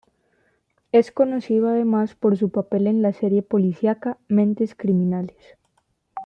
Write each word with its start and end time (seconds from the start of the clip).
Es 0.91 1.11
conocido 1.11 1.69
además 1.69 2.15
por 2.15 2.35
su 2.35 2.49
papel 2.49 2.87
en 2.87 3.03
la 3.03 3.13
serie 3.13 3.43
policíaca 3.43 4.17
"Mentes 4.27 4.73
Criminales". 4.73 5.37